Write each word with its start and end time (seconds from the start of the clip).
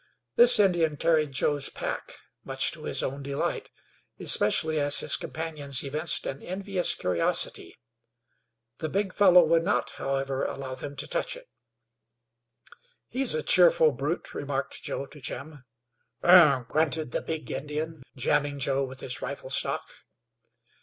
This 0.35 0.59
Indian 0.59 0.97
carried 0.97 1.31
Joe's 1.31 1.69
pack, 1.69 2.13
much 2.43 2.71
to 2.71 2.85
his 2.85 3.03
own 3.03 3.21
delight, 3.21 3.69
especially 4.19 4.79
as 4.79 5.01
his 5.01 5.15
companions 5.15 5.83
evinced 5.83 6.25
an 6.25 6.41
envious 6.41 6.95
curiosity. 6.95 7.77
The 8.79 8.89
big 8.89 9.13
fellow 9.13 9.43
would 9.45 9.61
not, 9.63 9.91
however, 9.91 10.43
allow 10.43 10.73
them 10.73 10.95
to 10.95 11.07
touch 11.07 11.35
it. 11.37 11.47
"He's 13.09 13.35
a 13.35 13.43
cheerful 13.43 13.91
brute," 13.91 14.33
remarked 14.33 14.81
Joe 14.81 15.05
to 15.05 15.21
Jim. 15.21 15.65
"Ugh!" 16.23 16.67
grunted 16.67 17.11
the 17.11 17.21
big 17.21 17.51
Indian, 17.51 18.01
jamming 18.15 18.57
Joe 18.57 18.83
with 18.83 19.01
his 19.01 19.21
rifle 19.21 19.51
stock. 19.51 19.87